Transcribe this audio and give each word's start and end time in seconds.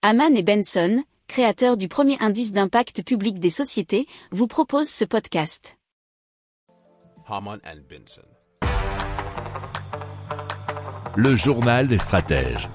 Haman 0.00 0.36
et 0.36 0.44
Benson, 0.44 1.02
créateurs 1.26 1.76
du 1.76 1.88
premier 1.88 2.16
indice 2.20 2.52
d'impact 2.52 3.02
public 3.02 3.40
des 3.40 3.50
sociétés, 3.50 4.06
vous 4.30 4.46
proposent 4.46 4.88
ce 4.88 5.04
podcast. 5.04 5.76
Haman 7.26 7.58
and 7.66 7.80
Benson. 7.90 8.22
Le 11.16 11.34
journal 11.34 11.88
des 11.88 11.98
stratèges. 11.98 12.68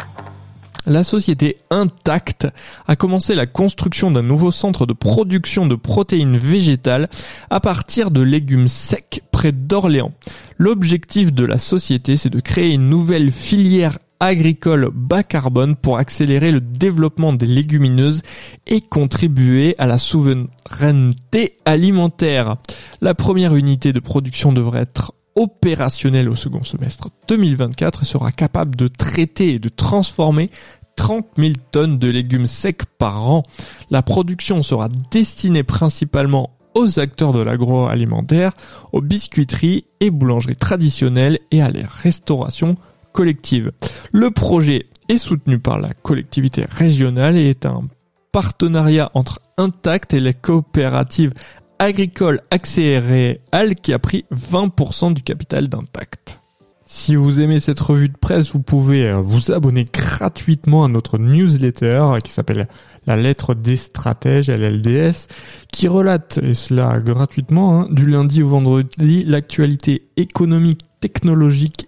La 0.85 1.03
société 1.03 1.59
Intact 1.69 2.49
a 2.87 2.97
commencé 2.97 3.35
la 3.35 3.45
construction 3.45 4.11
d'un 4.11 4.21
nouveau 4.21 4.51
centre 4.51 4.85
de 4.85 4.91
production 4.91 5.65
de 5.65 5.75
protéines 5.75 6.37
végétales 6.37 7.07
à 7.49 7.61
partir 7.61 8.11
de 8.11 8.19
légumes 8.19 8.67
secs 8.67 9.23
près 9.31 9.53
d'Orléans. 9.53 10.11
L'objectif 10.57 11.31
de 11.31 11.45
la 11.45 11.57
société, 11.57 12.17
c'est 12.17 12.29
de 12.29 12.41
créer 12.41 12.73
une 12.73 12.89
nouvelle 12.89 13.31
filière 13.31 13.97
agricole 14.25 14.89
bas 14.93 15.23
carbone 15.23 15.75
pour 15.75 15.97
accélérer 15.97 16.51
le 16.51 16.61
développement 16.61 17.33
des 17.33 17.45
légumineuses 17.45 18.21
et 18.67 18.81
contribuer 18.81 19.75
à 19.77 19.85
la 19.85 19.97
souveraineté 19.97 21.57
alimentaire. 21.65 22.57
La 23.01 23.13
première 23.13 23.55
unité 23.55 23.93
de 23.93 23.99
production 23.99 24.53
devrait 24.53 24.81
être 24.81 25.13
opérationnelle 25.35 26.29
au 26.29 26.35
second 26.35 26.63
semestre 26.63 27.09
2024 27.27 28.03
et 28.03 28.05
sera 28.05 28.31
capable 28.31 28.75
de 28.75 28.87
traiter 28.87 29.53
et 29.53 29.59
de 29.59 29.69
transformer 29.69 30.51
30 30.95 31.25
000 31.37 31.53
tonnes 31.71 31.97
de 31.97 32.07
légumes 32.07 32.45
secs 32.45 32.85
par 32.97 33.29
an. 33.29 33.43
La 33.89 34.03
production 34.03 34.63
sera 34.63 34.89
destinée 35.11 35.63
principalement 35.63 36.51
aux 36.75 36.99
acteurs 36.99 37.33
de 37.33 37.41
l'agroalimentaire, 37.41 38.51
aux 38.91 39.01
biscuiteries 39.01 39.85
et 39.99 40.11
boulangeries 40.11 40.55
traditionnelles 40.55 41.39
et 41.51 41.61
à 41.61 41.69
la 41.69 41.85
restauration 41.85 42.75
collective. 43.13 43.71
Le 44.11 44.31
projet 44.31 44.87
est 45.09 45.17
soutenu 45.17 45.59
par 45.59 45.79
la 45.79 45.93
collectivité 45.93 46.65
régionale 46.69 47.37
et 47.37 47.49
est 47.49 47.65
un 47.65 47.83
partenariat 48.31 49.11
entre 49.13 49.39
Intact 49.57 50.13
et 50.13 50.19
les 50.19 50.33
coopératives 50.33 51.33
agricole 51.79 52.41
accéléré 52.49 53.41
Al 53.51 53.75
qui 53.75 53.93
a 53.93 53.99
pris 53.99 54.25
20% 54.33 55.13
du 55.13 55.21
capital 55.21 55.67
d'Intact. 55.67 56.39
Si 56.85 57.15
vous 57.15 57.39
aimez 57.39 57.59
cette 57.59 57.79
revue 57.79 58.09
de 58.09 58.17
presse, 58.17 58.51
vous 58.51 58.61
pouvez 58.61 59.07
euh, 59.07 59.17
vous 59.17 59.51
abonner 59.51 59.83
gratuitement 59.83 60.85
à 60.85 60.87
notre 60.87 61.17
newsletter 61.17 62.17
qui 62.23 62.31
s'appelle 62.31 62.67
La 63.07 63.15
lettre 63.15 63.55
des 63.55 63.77
stratèges, 63.77 64.49
LLDS, 64.49 65.27
qui 65.71 65.87
relate, 65.87 66.39
et 66.43 66.53
cela 66.53 66.99
gratuitement, 66.99 67.79
hein, 67.79 67.87
du 67.89 68.05
lundi 68.05 68.43
au 68.43 68.49
vendredi, 68.49 69.23
l'actualité 69.23 70.09
économique, 70.17 70.81
technologique, 70.99 71.87